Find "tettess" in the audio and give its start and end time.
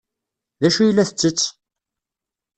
1.09-1.45